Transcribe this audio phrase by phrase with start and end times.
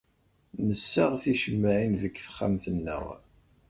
[0.67, 3.05] Nessaɣ ticemmaɛin deg texxamt-nneɣ.